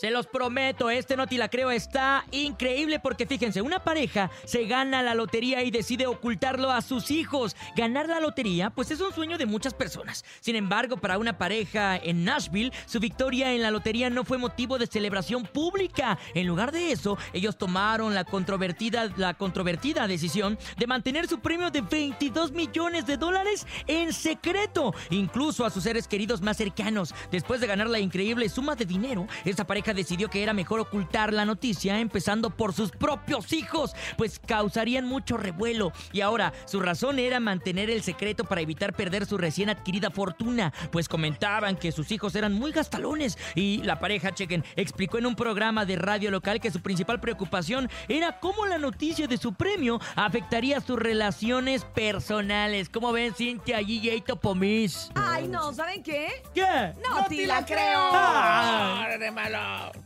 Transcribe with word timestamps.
Se 0.00 0.10
los 0.10 0.26
prometo, 0.26 0.88
este 0.88 1.14
no 1.14 1.26
te 1.26 1.36
la 1.36 1.50
creo 1.50 1.70
está 1.70 2.24
increíble 2.30 3.00
porque 3.00 3.26
fíjense, 3.26 3.60
una 3.60 3.84
pareja 3.84 4.30
se 4.46 4.64
gana 4.64 5.02
la 5.02 5.14
lotería 5.14 5.62
y 5.62 5.70
decide 5.70 6.06
ocultarlo 6.06 6.70
a 6.70 6.80
sus 6.80 7.10
hijos. 7.10 7.54
Ganar 7.76 8.08
la 8.08 8.18
lotería, 8.18 8.70
pues 8.70 8.90
es 8.90 9.02
un 9.02 9.12
sueño 9.12 9.36
de 9.36 9.44
muchas 9.44 9.74
personas. 9.74 10.24
Sin 10.40 10.56
embargo, 10.56 10.96
para 10.96 11.18
una 11.18 11.36
pareja 11.36 11.98
en 11.98 12.24
Nashville, 12.24 12.72
su 12.86 12.98
victoria 12.98 13.52
en 13.52 13.60
la 13.60 13.70
lotería 13.70 14.08
no 14.08 14.24
fue 14.24 14.38
motivo 14.38 14.78
de 14.78 14.86
celebración 14.86 15.42
pública. 15.42 16.18
En 16.32 16.46
lugar 16.46 16.72
de 16.72 16.92
eso, 16.92 17.18
ellos 17.34 17.58
tomaron 17.58 18.14
la 18.14 18.24
controvertida, 18.24 19.12
la 19.18 19.34
controvertida 19.34 20.08
decisión 20.08 20.58
de 20.78 20.86
mantener 20.86 21.28
su 21.28 21.40
premio 21.40 21.70
de 21.70 21.82
22 21.82 22.52
millones 22.52 23.04
de 23.04 23.18
dólares 23.18 23.66
en 23.86 24.14
secreto, 24.14 24.94
incluso 25.10 25.66
a 25.66 25.68
sus 25.68 25.82
seres 25.82 26.08
queridos 26.08 26.40
más 26.40 26.56
cercanos. 26.56 27.14
Después 27.30 27.60
de 27.60 27.66
ganar 27.66 27.90
la 27.90 27.98
increíble 27.98 28.48
suma 28.48 28.74
de 28.76 28.86
dinero, 28.86 29.28
esta 29.44 29.66
pareja 29.66 29.89
decidió 29.94 30.28
que 30.28 30.42
era 30.42 30.52
mejor 30.52 30.80
ocultar 30.80 31.32
la 31.32 31.44
noticia, 31.44 31.98
empezando 31.98 32.50
por 32.50 32.72
sus 32.72 32.90
propios 32.90 33.52
hijos, 33.52 33.94
pues 34.16 34.38
causarían 34.38 35.06
mucho 35.06 35.36
revuelo. 35.36 35.92
Y 36.12 36.20
ahora, 36.20 36.52
su 36.66 36.80
razón 36.80 37.18
era 37.18 37.40
mantener 37.40 37.90
el 37.90 38.02
secreto 38.02 38.44
para 38.44 38.60
evitar 38.60 38.94
perder 38.94 39.26
su 39.26 39.38
recién 39.38 39.70
adquirida 39.70 40.10
fortuna, 40.10 40.72
pues 40.90 41.08
comentaban 41.08 41.76
que 41.76 41.92
sus 41.92 42.10
hijos 42.10 42.34
eran 42.34 42.52
muy 42.52 42.72
gastalones. 42.72 43.38
Y 43.54 43.78
la 43.82 43.98
pareja, 43.98 44.32
chequen, 44.34 44.64
explicó 44.76 45.18
en 45.18 45.26
un 45.26 45.34
programa 45.34 45.84
de 45.84 45.96
radio 45.96 46.30
local 46.30 46.60
que 46.60 46.70
su 46.70 46.80
principal 46.80 47.20
preocupación 47.20 47.88
era 48.08 48.40
cómo 48.40 48.66
la 48.66 48.78
noticia 48.78 49.26
de 49.26 49.36
su 49.36 49.54
premio 49.54 50.00
afectaría 50.16 50.80
sus 50.80 50.98
relaciones 50.98 51.84
personales. 51.84 52.88
¿Cómo 52.88 53.12
ven, 53.12 53.34
Cintia, 53.34 53.78
Gigi 53.78 54.10
y 54.10 54.20
Topomis? 54.20 55.10
Ay, 55.14 55.48
no, 55.48 55.72
¿saben 55.72 56.02
qué? 56.02 56.42
¿Qué? 56.54 56.92
No, 57.02 57.24
te 57.28 57.46
la 57.46 57.64
creo. 57.64 58.10
Ah. 58.12 59.06
de 59.18 59.30
malo! 59.30 59.58
out. 59.80 59.96